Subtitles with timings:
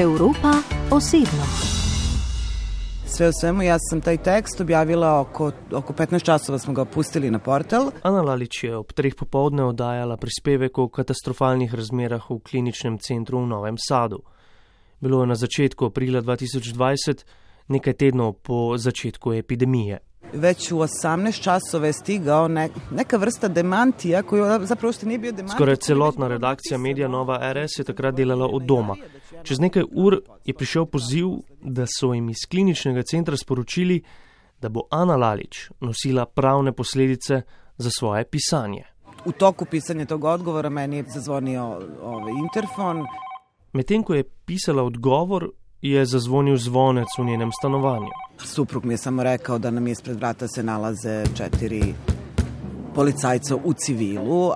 [0.00, 0.52] Evropa
[0.90, 1.44] osebno.
[3.06, 7.30] Sve u svemu, ja sam taj tekst objavila oko, oko 15 časova, smo ga pustili
[7.30, 7.90] na portal.
[8.02, 13.46] Ana Lalič je ob treh popovdne oddajala prispevek o katastrofalnih razmerah v kliničnem centru v
[13.46, 14.20] Novem Sadu.
[15.00, 17.24] Bilo je na začetku aprila 2020,
[17.68, 19.98] nekaj tednov po začetku epidemije.
[20.32, 25.32] Već u 18 časova je stigao ne, neka vrsta demantija koju zapravo što nije bio
[25.32, 25.56] demantija.
[25.56, 28.96] Skoraj celotna redakcija medija Nova RS je takrat delala od doma.
[29.42, 31.26] Čez nekaj ur je prišel poziv,
[31.62, 34.02] da so jim iz kliničnega centra sporočili,
[34.60, 37.42] da bo Ana Lalič nosila pravne posledice
[37.76, 38.84] za svoje pisanje.
[39.24, 43.06] U toku pisanja tog odgovora meni je zazvonio ovaj interfon.
[43.72, 45.50] Medtem ko je pisala odgovor,
[45.82, 48.08] je zazvonil zvonec v njenem stanovanju.
[48.38, 51.94] Suprug mi je samo rekao da nam ispred vrata se nalaze četiri
[52.94, 54.52] policajca u civilu,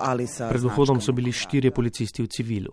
[0.49, 2.71] Pred vhodom so bili štirje policisti v civilu.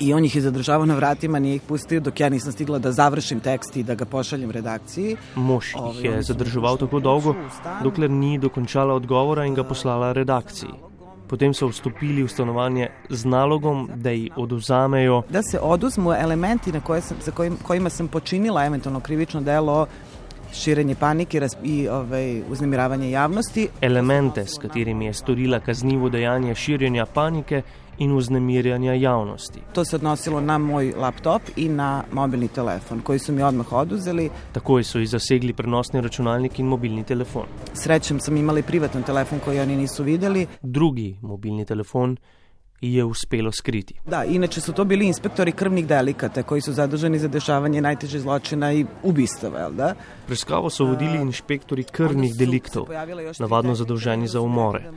[0.00, 2.92] I on ih je zadržavao na vratima, nije ih pustio dok ja nisam stigla da
[2.92, 5.16] završim tekst i da ga pošaljem redakciji.
[5.34, 7.34] Mož jih je zadrževal tako dolgo,
[7.82, 10.91] dokler ni dokončala odgovora in ga poslala redakciji.
[11.32, 16.80] Potem so vstopili v stanovanje z nalogom, da ji oduzamejo, Da se oduzmu elementi na
[16.80, 19.86] koje sam, za kojim, kojima sam počinila eventualno krivično delo
[20.52, 23.68] širenje panike raz- i ovaj, uznemiravanje javnosti.
[23.80, 27.62] elemente, s katerimi je storila kaznivo dejanje širjenja panike
[27.98, 29.60] in vznemirjanja javnosti.
[29.74, 34.30] To se odnosilo na moj laptop i na mobilni telefon koji su mi odmah oduzeli.
[34.52, 37.46] Takoj so ji zasegli prenosni računalnik in mobilni telefon.
[37.74, 40.46] Srećem sam imali privatan telefon koji oni nisu videli.
[40.62, 42.16] Drugi mobilni telefon
[42.82, 43.94] je uspelo skriti.
[44.06, 48.72] Da, inače su to bili inspektori krvnih delikata koji su zaduženi za dešavanje najtežih zločina
[48.72, 49.94] i ubistava, jel da?
[50.26, 52.86] Preiskavo so vodili inšpektori krvnih deliktov,
[53.38, 54.90] navadno zadolženi za umore.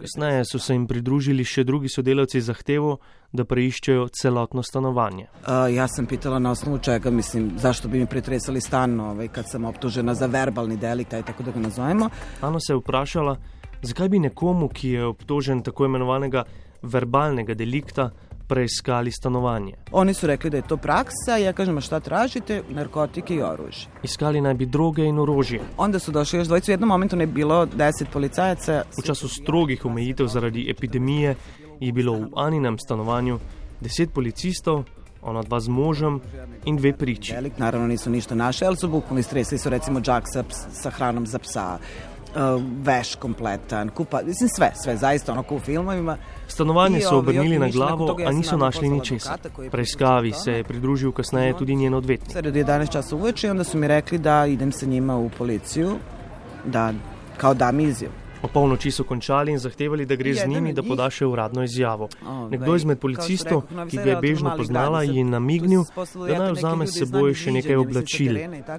[0.00, 2.98] Kasneje so se jim pridružili še drugi sodelavci zahtevo,
[3.32, 5.28] da preiščejo celotno stanovanje.
[5.40, 9.48] Uh, ja sam pitala na osnovu čega, mislim, zašto bi mi pretresali stan ovaj, kad
[9.48, 12.10] sam optužena za verbalni delikt, aj tako da ga nazovemo.
[12.40, 13.36] Ana se je vprašala,
[13.82, 16.44] zakaj bi nekomu, ki je obtožen tako imenovanega
[16.82, 18.10] verbalnega delikta,
[18.50, 19.72] preiskali stanovanje.
[19.92, 22.62] Oni su rekli da je to praksa, ja kažem, a šta tražite?
[22.70, 23.86] Narkotike i oružje.
[24.02, 25.60] Iskali naj bi droge in orožje.
[25.76, 28.82] Onda su došli još dvojicu, u jednom momentu ne je bilo deset policajaca.
[28.98, 31.36] V času strogih omejitev zaradi epidemije
[31.80, 33.38] je bilo v Aninem stanovanju
[33.80, 34.82] deset policistov,
[35.22, 36.20] ona dva z možem
[36.64, 37.32] in dve priči.
[37.32, 41.26] Delikt, naravno nisu ništa naše, ali su bukvalno istresli su recimo džak sa, sa hranom
[41.26, 41.78] za psa,
[42.34, 46.16] uh, veš kompletan, kupa, mislim sve, sve, zaista ono kao u filmovima.
[46.48, 49.38] Stanovanje so ovaj, obrnili na glavo, ja a niso našli ničesar.
[49.70, 52.32] Preiskavi se je pridružil kasneje tudi njen odvetnik.
[52.32, 55.30] Sad je 11 časa uveče i onda su mi rekli da idem sa njima u
[55.38, 55.96] policiju,
[56.64, 56.92] da
[57.36, 58.14] kao dam izjavu.
[58.42, 61.62] O polnoči so končali in zahtevali, da gre z Jedan njimi, da njih- podaše uradno
[61.62, 62.08] izjavo.
[62.50, 65.82] Nekdo izmed policistov, Novi ki ga je bežno poznala, ji je namignil,
[66.28, 68.34] da naj vzame s seboj še nekaj oblačil,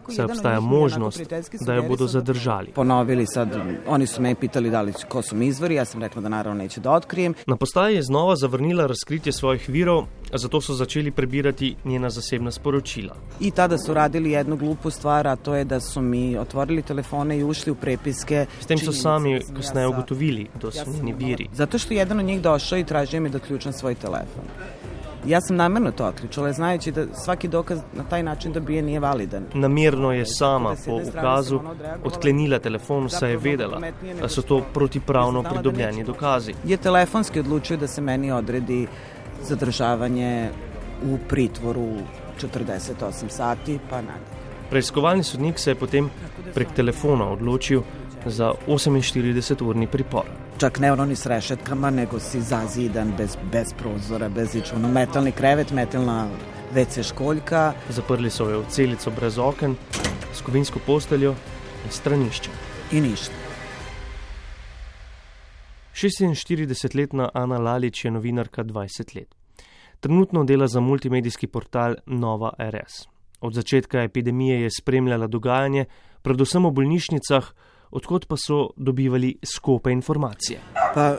[0.07, 1.21] saj obstaja možnost,
[1.61, 2.71] da jo bodo da- zadržali.
[2.71, 3.49] Ponovili sad,
[3.87, 6.63] oni su me pitali da li ko su mi izvori, ja sam rekla da naravno
[6.63, 7.33] neću da otkrijem.
[7.47, 13.15] Na postaji je znova zavrnila razkritje svojih virov, zato so začeli prebirati njena zasebna sporočila.
[13.39, 17.37] I tada su radili jednu glupu stvar, a to je da su mi otvorili telefone
[17.37, 18.45] i ušli u prepiske.
[18.59, 21.47] S tem so sami da sam ja kasneje sa- ugotovili, da ja so njeni viri.
[21.53, 24.43] Zato što je jedan od njih došao i tražio mi da ključam svoj telefon.
[25.25, 29.43] Ja sam namerno to otključala, znajući da svaki dokaz na taj način dobije nije validan.
[29.53, 31.59] Namerno je sama po ukazu
[32.03, 33.79] odklenila telefon, saj je vedela,
[34.21, 36.53] da so što- to protipravno pridobljeni dokazi.
[36.65, 38.87] Je telefonski odlučio da se meni odredi
[39.43, 40.49] zadržavanje
[41.03, 41.87] u pritvoru
[42.37, 44.31] 48 sati, pa nadalje.
[44.69, 46.09] Preiskovalni sodnik se je potem
[46.53, 47.81] prek telefona odločil
[48.25, 50.25] za 48-urni pripor.
[50.57, 54.87] Čak ne ono ni s rešetkama, nego si zazidan, bez, bez prozora, bez ič, ono
[54.87, 56.29] metalni krevet, metalna
[56.73, 57.73] WC školjka.
[57.89, 59.75] Zaprli so jo v celico brez oken,
[60.33, 61.35] s kovinsko posteljo
[61.85, 62.53] in straniščem.
[62.91, 63.35] I ništa.
[65.93, 69.35] 46-letna Ana Lalič je novinarka 20 let.
[69.99, 73.07] Trenutno dela za multimedijski portal Nova RS.
[73.41, 75.85] Od začetka epidemije je spremljala dogajanje,
[76.21, 77.51] predvsem v bolnišnicah,
[77.91, 80.59] odkot pa so dobivali skope informacije.
[80.93, 81.15] Pa e,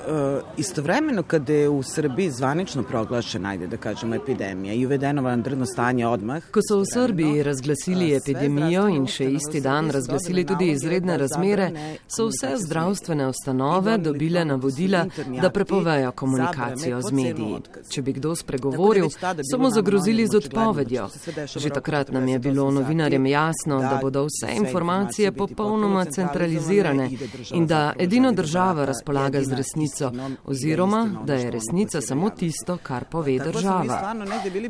[0.56, 6.06] istovremeno kada je u Srbiji zvanično proglašena, ajde da kažemo, epidemija i uvedeno vanredno stanje
[6.06, 6.42] odmah.
[6.50, 11.70] Ko so v Srbiji razglasili epidemijo in še isti dan razglasili tudi izredne razmere,
[12.08, 15.06] so vse zdravstvene ustanove dobile navodila,
[15.40, 17.62] da prepovejo komunikacijo z mediji.
[17.88, 19.08] Če bi kdo spregovoril,
[19.50, 21.08] so mu zagrozili z odpovedjo.
[21.56, 27.10] Že takrat nam je bilo novinarjem jasno, da bodo vse informacije popolnoma centralizirane
[27.52, 30.12] in da edino država razpolaga z resnico,
[30.44, 34.14] oziroma da je resnica samo tisto, kar pove država.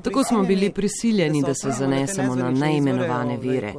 [0.03, 3.73] Tako smo bili prisiljeni, da se zanesemo na neimenovane vire.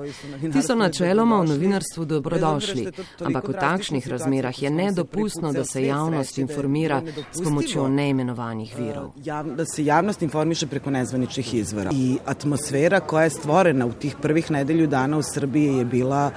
[0.54, 6.38] Ti so načeloma v novinarstvu dobrodošli, ampak v takšnih razmerah je nedopustno, da se javnost
[6.38, 7.02] informira
[7.32, 9.12] s pomočjo neimenovanih virov.
[9.56, 11.92] Da se javnost informiše preko nezvaničnih izvora.
[11.94, 16.32] I atmosfera koja je stvorena u tih prvih nedelju dana u Srbiji je bila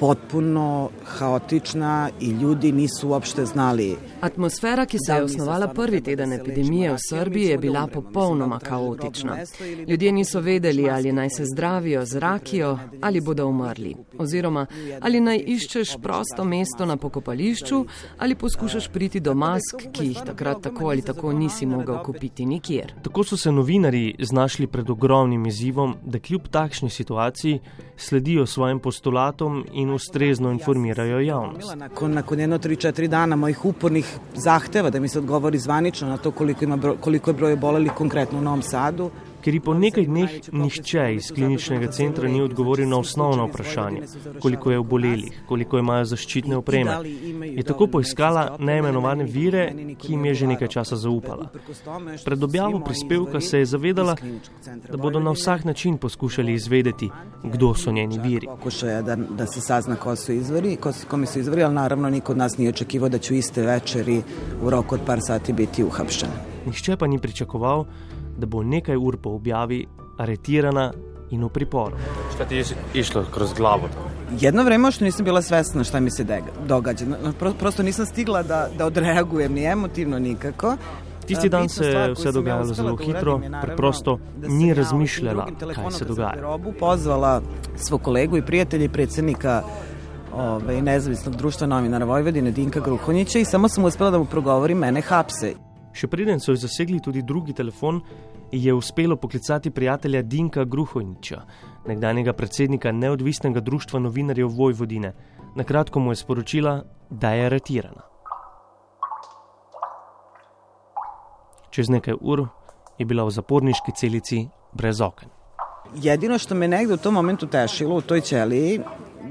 [0.00, 6.92] potpuno haotična i ljudi nisu uopšte znali Atmosfera, ki se je osnovala prvi teden epidemije
[6.92, 9.36] v Srbiji, je bila popolnoma kaotična.
[9.88, 13.94] Ljudje niso vedeli, ali naj se zdravijo z rakijo ali bodo umrli.
[14.18, 14.66] Oziroma,
[15.00, 17.84] ali naj iščeš prosto mesto na pokopališču
[18.18, 22.94] ali poskušaš priti do mask, ki jih takrat tako ali tako nisi mogel kupiti nikjer.
[23.02, 27.60] Tako so se novinari znašli pred ogromnim izzivom, da kljub takšni situaciji
[27.96, 31.74] sledijo svojim postulatom in ustrezno informirajo javnost.
[31.76, 36.16] Nakon, nakon eno, tri, četiri dana mojih upornih zahteva da mi se odgovori zvanično na
[36.16, 39.10] to koliko, ima, koliko je broj obolelih konkretno u Novom Sadu,
[39.40, 44.02] ker ji po nekaj dneh nihče iz kliničnega centra ni odgovoril na osnovno vprašanje,
[44.40, 46.96] koliko je obolelih, koliko imajo zaščitne opreme.
[47.56, 49.64] Je tako poiskala neimenovane vire,
[49.98, 51.48] ki jim je že nekaj časa zaupala.
[52.24, 54.16] Pred objavo prispevka se je zavedala,
[54.90, 57.10] da bodo na vsak način poskušali izvedeti,
[57.44, 58.46] kdo so njeni viri.
[58.46, 62.32] Pokušaja da, da se sazna ko su izvori, ko, kome su izvori, ali naravno niko
[62.32, 64.22] od nas nije očekivao da ću iste večeri
[64.62, 66.28] u roku od par sati biti uhapšen.
[66.66, 67.84] Nihče pa ni pričakoval,
[68.40, 69.86] da bo nekaj ur po objavi
[70.18, 70.92] aretirana
[71.30, 71.96] in v priporu.
[72.34, 72.64] Šta ti je
[72.94, 73.88] išlo kroz glavu?
[74.40, 76.26] Jedno vreme još nisam bila svesna šta mi se
[76.66, 77.04] događa.
[77.58, 80.76] Prosto nisam stigla da, da odreagujem ni emotivno nikako.
[81.26, 86.58] Tisti dan se je vse dogajalo zelo hitro, preprosto ni razmišljala, kaj se dogaja.
[86.80, 87.42] Pozvala
[87.76, 89.62] svog kolegu i prijatelja i predsjednika
[90.34, 95.00] ove, nezavisnog društva novinara Vojvodine Dinka Gruhonjića i samo sam uspela da mu progovorim mene
[95.00, 95.54] hapse.
[96.00, 97.98] Še preden so jo zasegli tudi drugi telefon,
[98.52, 101.40] je uspelo poklicati prijatelja Dinka Gruhojniča,
[101.86, 105.12] nekdanjega predsednika neodvisnega društva novinarjev Vojvodine.
[105.56, 106.72] Na kratko mu je sporočila,
[107.10, 108.06] da je aretirana.
[111.70, 112.46] Čez nekaj ur
[112.98, 115.28] je bila v zaporniški celici brez oken.
[116.00, 118.80] Jedino što me negde u tom momentu tešilo u toj ćeliji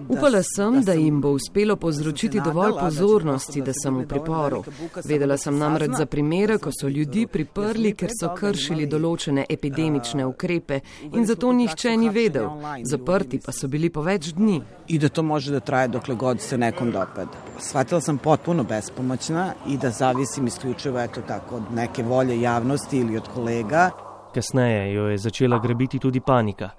[0.09, 4.63] Upala sem, da jim bo uspelo povzročiti dovolj pozornosti, da sem v priporu.
[5.06, 10.81] Vedela sem namreč za primere, ko so ljudi priprli, ker so kršili določene epidemične ukrepe
[11.13, 12.50] in zato nihče ni vedel.
[12.89, 14.57] Zaprti pa so bili po več dni.
[14.88, 17.38] In da to može da traje dokle god se nekom dopad.
[17.61, 23.17] Shvatila sem potpuno bespomočna in da zavisim isključivo eto tako od neke volje javnosti ili
[23.17, 23.91] od kolega.
[24.33, 26.69] Kasneje jo je začela grebiti tudi panika.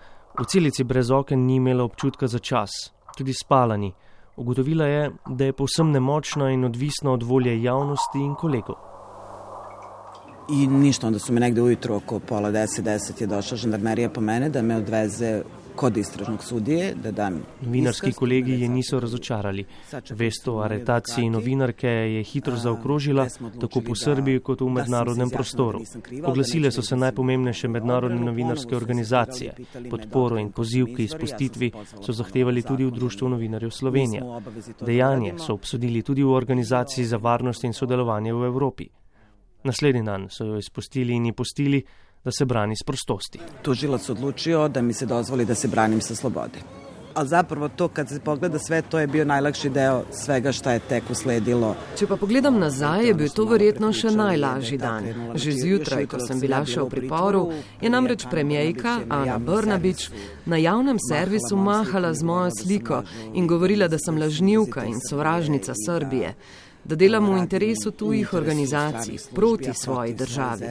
[0.41, 2.71] V celici brez oken ni imela občutka za čas,
[3.21, 3.93] tudi spala ni.
[4.37, 8.77] Ugotovila je, da je povsem nemočna in odvisna od volje javnosti in kolegov.
[10.51, 14.21] In ništa, onda su me negde ujutro oko pola deset, deset je došla žandarmerija po
[14.21, 15.43] mene da me odveze
[15.77, 19.65] kod istražnog sudije, da dam Novinarski kolegi je niso razočarali.
[20.11, 23.27] Vest o aretaciji novinarke je hitro zaokrožila
[23.61, 25.81] tako po Srbiji kot v mednarodnem prostoru.
[26.25, 29.55] Oglasile so se najpomembnejše mednarodne novinarske organizacije.
[29.91, 31.73] Podporo in poziv k izpustitvi
[32.07, 34.23] so zahtevali tudi v Društvu novinarjev Slovenije.
[34.81, 38.89] Dejanje so obsodili tudi v Organizaciji za varnost in sodelovanje v Evropi.
[39.65, 41.83] Naslednji dan so jo izpustili in ji postili,
[42.25, 43.41] da se brani s prostosti.
[43.63, 46.59] Tužilac odlučio da mi se dozvoli da se branim sa slobode.
[47.15, 50.79] Ali zapravo to kad se pogleda sve, to je bio najlakši deo svega šta je
[50.79, 51.75] tek usledilo.
[51.99, 55.09] Če pa pogledam nazaj, je bil to verjetno še najlažji dan.
[55.35, 57.43] Že zjutraj, ko sem bila še v priporu,
[57.81, 60.11] je namreč premijejka Ana Brnabič
[60.47, 63.03] na javnem servisu mahala z mojo sliko
[63.35, 66.35] in govorila, da sem lažnivka in sovražnica Srbije
[66.85, 70.67] da delam v interesu tujih organizacij proti svoji državi.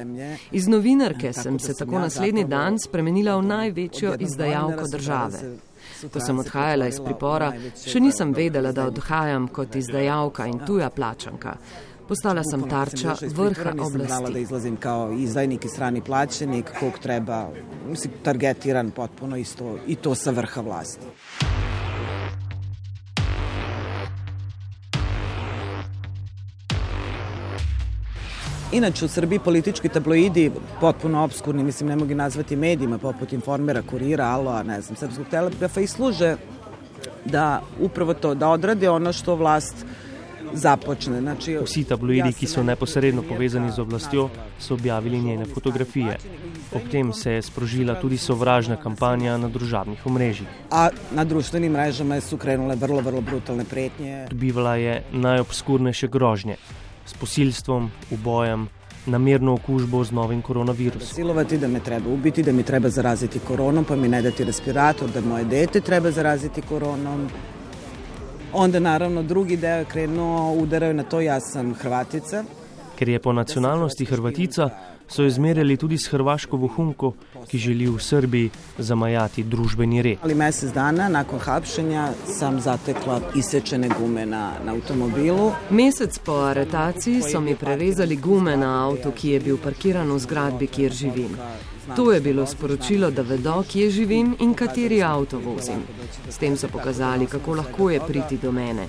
[0.51, 5.57] Iz novinarke sem se tako naslednji dan spremenila v največjo izdajalko države.
[6.13, 7.51] Ko sem odhajala iz pripora,
[7.85, 11.57] še nisem vedela, da odhajam kot izdajalka in tuja plačanka.
[12.09, 14.33] Postala sem tarča vrha oblasti.
[14.33, 17.49] Da izlazim kao izdajnik i strani plaćenik, kog treba,
[17.87, 21.05] mislim, targetiran potpuno isto, i to sa vrha vlasti.
[28.71, 34.25] Inače, u Srbiji politički tabloidi, potpuno obskurni, mislim, ne mogu nazvati medijima, poput Informera, Kurira,
[34.25, 36.35] Aloa, ne znam, Srpskog telegrafa i služe
[37.25, 39.85] da upravo to, da odrade ono što vlast
[40.53, 41.21] započne.
[41.21, 46.17] Znači, Vsi tabloidi, ki so neposredno povezani z oblastjo, so objavili njene fotografije.
[46.73, 50.47] Ob tem se je sprožila tudi sovražna kampanja na družabnih omrežjih.
[50.71, 54.27] A na društvenim mrežama su krenule vrlo, vrlo brutalne pretnje.
[54.29, 56.55] Dobivala je najobskurnejše grožnje.
[57.19, 58.67] Posilstvom, ubojem,
[59.05, 61.15] namerno okužbo z novim koronavirusom.
[61.15, 65.09] Silovati, da me treba ubiti, da mi treba zaraziti koronom, pa mi ne dati respirator,
[65.09, 67.29] da moje dete treba zaraziti koronom.
[68.53, 72.43] Onda naravno drugi deo je krenuo, udaraju na to, ja sam Hrvatica.
[72.99, 74.69] Ker je po nacionalnosti Hrvatica,
[75.07, 77.13] so jo zmerjali tudi s hrvaško vohunko,
[77.47, 80.17] ki želi v Srbiji zamajati družbeni red.
[80.23, 85.51] Ali mesec dana nakon hapšenja sam zatekla isečene gume na, na avtomobilu.
[85.69, 90.67] Mesec po aretaciji so mi prerezali gume na avtu, ki je bil parkiran v zgradbi,
[90.67, 91.35] kjer živim.
[91.95, 95.81] To je bilo sporočilo, da vedo, kje živim in kateri avto vozim.
[96.29, 98.85] S tem so pokazali, kako lahko je priti do mene.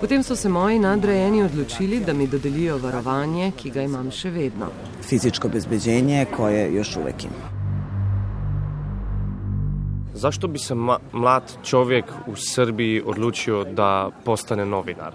[0.00, 4.72] Potem so se moji nadrejeni odločili, da mi dodelijo varovanje, ki ga imam še vedno.
[5.02, 7.59] Fizičko bezbeđenje koje još uvek imam.
[10.20, 10.74] Zašto bi se
[11.12, 15.14] mlad čovjek u Srbiji odlučio da postane novinar?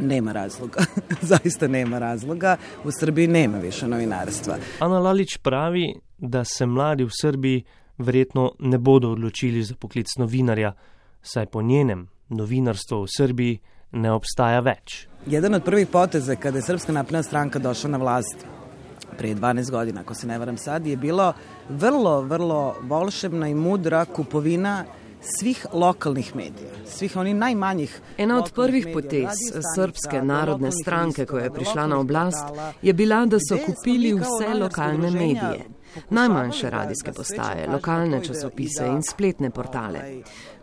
[0.00, 0.84] Nema razloga,
[1.32, 2.56] zaista nema razloga.
[2.84, 4.56] U Srbiji nema više novinarstva.
[4.80, 7.62] Ana Lalić pravi da se mladi v Srbiji
[7.98, 10.72] verjetno ne bodo odločili za poklic novinarja,
[11.22, 13.58] saj po njenem novinarstvo v Srbiji
[13.92, 15.06] ne obstaja več.
[15.26, 18.46] Jedan od prvih poteza kada je Srpska napredna stranka došla na vlast
[19.18, 21.32] pre 12 godina, ako se ne varam sad, je bilo
[21.68, 24.84] vrlo, vrlo volšebna i mudra kupovina
[25.20, 28.00] svih lokalnih medija, svih onih najmanjih.
[28.18, 29.28] Ena od prvih potez
[29.76, 32.44] Srpske narodne stranke, ko je prišla na oblast,
[32.82, 35.75] je bila, da so kupili vse lokalne medije
[36.10, 40.00] najmanjše radijske postaje, lokalne časopise in spletne portale.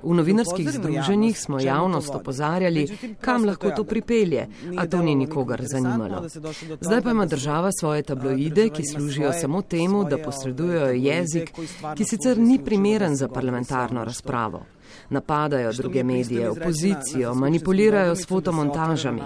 [0.03, 2.87] V novinarskih združenjih smo javnost opozarjali,
[3.21, 4.47] kam lahko to pripelje,
[4.77, 6.27] a to ni nikogar zanimalo.
[6.81, 11.51] Zdaj pa ima država svoje tabloide, ki služijo samo temu, da posredujejo jezik,
[11.95, 14.65] ki sicer ni primeren za parlamentarno razpravo
[15.09, 19.21] napadajo druge medije, opozicijo, manipulirajo s fotomontažami.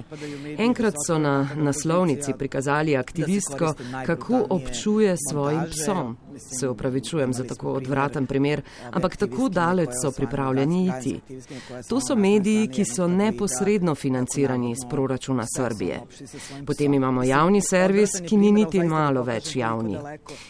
[0.58, 3.74] Enkrat so na naslovnici prikazali aktivistko,
[4.06, 6.18] kako občuje svojim psom.
[6.60, 11.20] Se upravičujem za tako odvraten primer, ampak tako daleč so pripravljeni iti.
[11.90, 16.02] To so mediji, ki so neposredno financirani iz proračuna Srbije.
[16.66, 19.98] Potem imamo javni servis, ki ni niti malo več javni.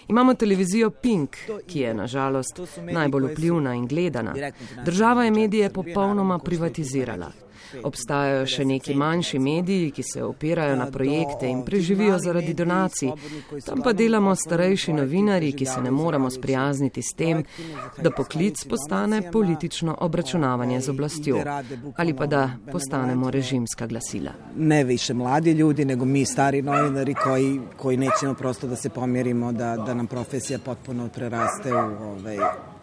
[0.07, 1.35] Imamo televizijo Pink,
[1.67, 4.33] ki je nažalost najbolj vplivna in gledana.
[4.85, 7.31] Država je medije popolnoma privatizirala.
[7.83, 13.11] Obstajajo še neki manjši mediji, ki se opirajo na projekte in preživijo zaradi donacij.
[13.65, 17.43] Tam pa delamo starejši novinari, ki se ne moremo sprijazniti s tem,
[18.03, 21.43] da poklic postane politično obračunavanje z oblastjo
[21.97, 24.31] ali pa da postanemo režimska glasila.
[24.55, 29.51] Ne više mladi ljudi, nego mi stari novinari koji, koji nećemo prosto da se pomirimo,
[29.51, 32.37] da, da nam profesija potpuno preraste u ovaj,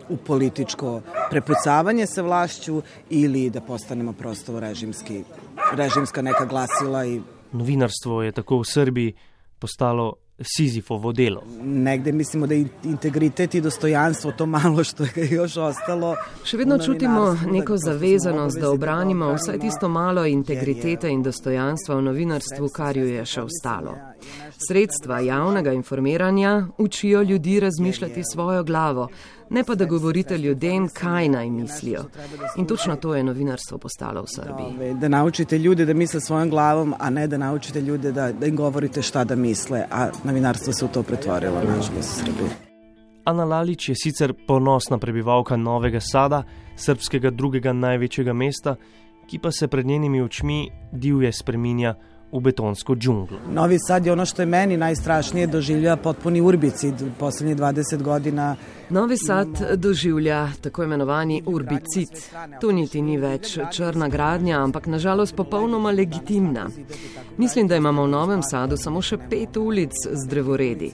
[0.08, 5.25] u političko prepucavanje sa vlašću ili da postanemo prosto režimski,
[5.73, 7.06] režimska neka glasila.
[7.06, 7.20] I...
[7.52, 9.14] Novinarstvo je tako v Srbiji
[9.58, 11.42] postalo Sizifovo delo.
[11.62, 16.16] Negde mislimo da je integritet i dostojanstvo to malo što je još ostalo.
[16.44, 22.68] Še vedno čutimo neko zavezanost, da obranimo vsaj tisto malo integritete in dostojanstva v novinarstvu,
[22.75, 23.94] kar ju je še ostalo.
[24.68, 29.08] Sredstva javnega informiranja učijo ljudi razmišljati svojo glavo,
[29.50, 32.04] ne pa da govorite ljudem, kaj naj mislijo.
[32.56, 34.94] In točno to je novinarstvo postalo v Srbiji.
[34.94, 38.56] Da naučite ljude da misle svojom glavom, a ne da naučite ljude da, da im
[38.56, 42.50] govorite šta da misle, a novinarstvo se v to pretvorilo, nažalost, v Srbiji.
[43.24, 46.42] Ana Lalič je sicer ponosna prebivalka Novega Sada,
[46.76, 48.76] srpskega drugega največjega mesta,
[49.26, 51.94] ki pa se pred njenimi očmi divje spreminja
[52.34, 53.38] u betonsko džunglu.
[53.52, 58.56] Novi Sad je ono što je meni najstrašnije doživlja potpuni urbicid u poslednjih 20 godina.
[58.90, 62.08] Novi Sad doživlja tako imenovani urbicid.
[62.60, 66.66] Tu niti ni več črna gradnja, ampak nažalost popolnoma legitimna.
[67.36, 70.90] Mislim, da imamo v Novem Sadu samo še pet ulic z drevoredi.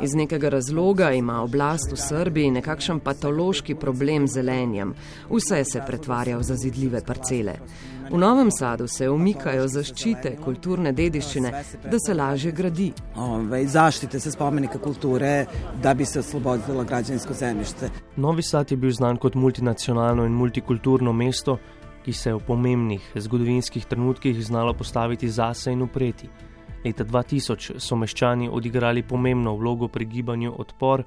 [0.00, 4.94] Iz nekega razloga ima oblast v Srbiji nekakšen patološki problem z zelenjem.
[5.30, 7.56] Vse se pretvarja v zazidljive parcele.
[8.10, 11.50] V Novem Sadu se umikajo zaščite kulturne dediščine,
[11.84, 12.90] da se lažje gradi.
[13.16, 15.46] Ove, zaštite se spomenika kulture,
[15.82, 17.90] da bi se osvobodilo građansko zemljište.
[18.16, 21.58] Novi Sad je bil znan kot multinacionalno in multikulturno mesto,
[22.04, 26.28] ki se je v pomembnih zgodovinskih trenutkih znalo postaviti zase in upreti.
[26.84, 31.04] Leta 2000 so meščani odigrali pomembno vlogo pri gibanju odpor,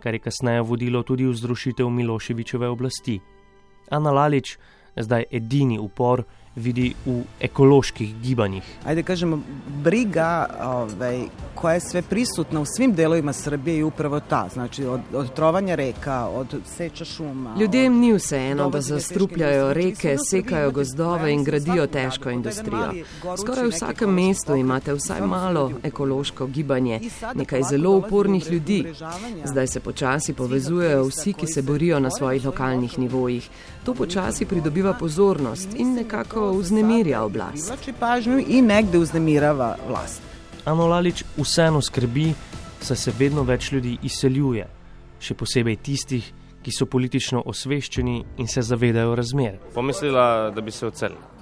[0.00, 3.20] kar je kasneje vodilo tudi v zrušitev Miloševičeve oblasti.
[3.90, 4.58] Ana Lalič,
[4.96, 6.22] zdaj edini upor,
[6.56, 8.62] vidi v ekoloških gibanjih.
[8.86, 9.40] Ajde kažemo,
[9.82, 14.48] briga ovaj, koja je sve prisutna u svim delovima Srbije je upravo ta.
[14.52, 17.56] Znači od, od trovanja reka, od seča šuma.
[17.60, 22.92] Ljudem ni vseeno, da zastrupljajo reke, sekajo gozdove in gradijo težko industrijo.
[23.40, 27.00] Skoraj v vsakem mestu imate vsaj malo ekološko gibanje,
[27.34, 28.92] nekaj zelo upornih ljudi.
[29.44, 33.48] Zdaj se počasi povezujejo vsi, ki se borijo na svojih lokalnih nivojih.
[33.84, 37.72] To počasi pridobiva pozornost in nekako vznemirja oblast.
[38.48, 40.33] In nekde vznemirava vlast.
[40.64, 42.32] Ano Lalič vseeno skrbi,
[42.80, 44.64] saj se vedno več ljudi izseljuje,
[45.20, 46.30] še posebej tistih,
[46.64, 49.58] ki so politično osveščeni in se zavedajo razmer.
[49.74, 51.33] Pomislila, da bi se odselila.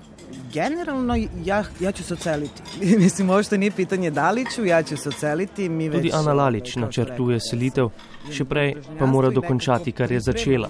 [0.52, 1.14] Generalno,
[1.44, 2.62] ja, ja ću se oceliti.
[3.04, 5.68] Mislim, ovo što nije pitanje da li ću, ja ću se oceliti.
[5.68, 7.88] Mi Tudi već, Ana Lalič načrtuje selitev,
[8.30, 10.68] še prej pa mora dokončati, kar je začela.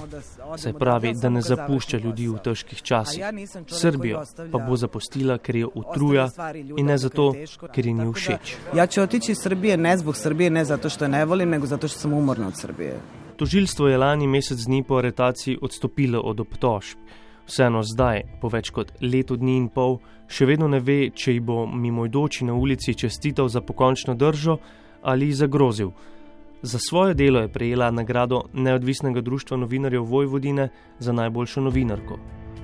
[0.56, 3.24] Se pravi, da ne zapušča ljudi v težkih časih.
[3.66, 6.28] Srbijo pa bo zapustila, ker je utruja
[6.76, 7.32] in ne zato,
[7.74, 8.54] ker ji ni všeč.
[8.76, 11.66] Ja ću otići iz Srbije ne zbog Srbije, ne zato što je ne volim, nego
[11.66, 13.00] zato što sam umorna od Srbije.
[13.36, 16.98] Tožilstvo je lani mesec dni po aretaciji odstopilo od obtožb.
[17.46, 19.98] Vseeno zdaj, po več kot letu dni in pol,
[20.30, 24.58] še vedno ne ve, če ji bo mimoidoči na ulici čestital za pokončno držo
[25.02, 25.90] ali ji zagrozil.
[26.62, 30.68] Za svoje delo je prejela nagrado Neodvisnega društva novinarjev Vojvodine
[30.98, 32.18] za najboljšo novinarko.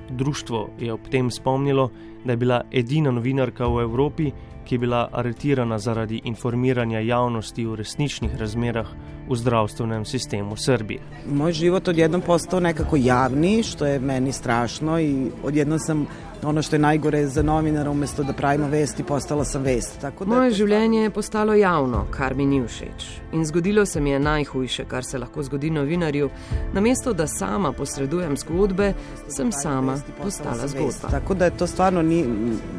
[0.09, 1.89] Društvo je ob tem spomnilo,
[2.25, 4.31] da je bila edina novinarka v Evropi,
[4.65, 8.87] ki je bila aretirana zaradi informiranja javnosti o resničnih razmerah
[9.29, 11.01] v zdravstvenem sistemu Srbije.
[11.31, 16.07] Moj život odjednom postao nekako javni, što je meni strašno i odjednom sam
[16.43, 19.99] ono što je najgore za novinara, umesto da pravimo vesti, postala sam vest.
[20.01, 23.07] Tako da Moje življenje je postalo javno, kar mi ni všeč.
[23.33, 26.29] In zgodilo se mi je najhujše, kar se lahko zgodi novinarju.
[26.73, 28.93] Namesto da sama posredujem zgodbe,
[29.27, 31.11] sem sama postala zgodba.
[31.11, 32.19] Tako da je to stvarno ми,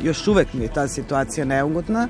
[0.05, 2.09] још увек ми е таа ситуација неугодна.